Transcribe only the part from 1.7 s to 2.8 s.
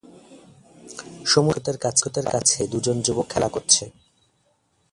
সৈকতের কাছে বালিতে